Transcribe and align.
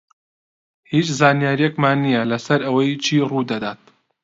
هیچ 0.91 1.07
زانیارییەکمان 1.19 1.97
نییە 2.05 2.23
لەسەر 2.31 2.59
ئەوەی 2.65 2.91
چی 3.03 3.15
ڕوو 3.29 3.47
دەدات. 3.51 3.81